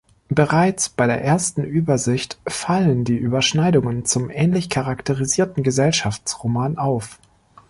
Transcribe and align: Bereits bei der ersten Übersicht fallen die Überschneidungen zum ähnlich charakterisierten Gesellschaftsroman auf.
Bereits 0.29 0.89
bei 0.89 1.05
der 1.05 1.23
ersten 1.23 1.63
Übersicht 1.63 2.39
fallen 2.47 3.03
die 3.03 3.17
Überschneidungen 3.17 4.03
zum 4.03 4.31
ähnlich 4.31 4.67
charakterisierten 4.67 5.61
Gesellschaftsroman 5.61 6.79
auf. 6.79 7.19